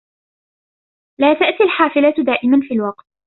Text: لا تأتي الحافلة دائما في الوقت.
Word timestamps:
لا 1.19 1.33
تأتي 1.33 1.63
الحافلة 1.63 2.23
دائما 2.25 2.59
في 2.67 2.73
الوقت. 2.73 3.05